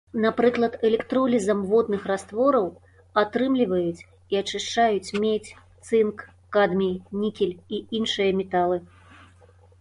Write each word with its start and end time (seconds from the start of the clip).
Напрыклад, 0.23 0.75
электролізам 0.87 1.59
водных 1.73 2.07
раствораў 2.11 2.65
атрымліваюць 3.23 4.05
і 4.35 4.39
ачышчаюць 4.41 5.15
медзь, 5.27 5.53
цынк, 5.85 6.25
кадмій, 6.59 6.97
нікель 7.21 7.55
і 7.79 7.83
іншыя 8.01 8.31
металы. 8.41 8.77